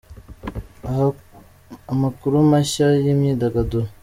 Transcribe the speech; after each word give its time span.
Amakuru 1.93 2.35
mashya 2.51 2.87
y’Imyidagaduro 3.03 3.87